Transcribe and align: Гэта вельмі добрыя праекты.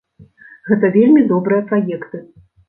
Гэта 0.69 0.89
вельмі 0.95 1.25
добрыя 1.33 1.67
праекты. 1.69 2.25